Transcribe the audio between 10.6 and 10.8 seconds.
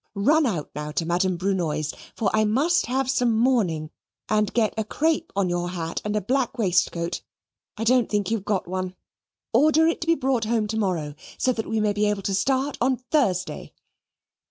to